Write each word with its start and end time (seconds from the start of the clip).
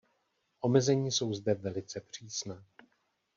Omezení 0.59 1.11
jsou 1.11 1.33
zde 1.33 1.53
velice 1.53 2.01
přísná. 2.01 2.63